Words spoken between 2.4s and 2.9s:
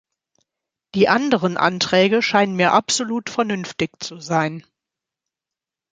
mir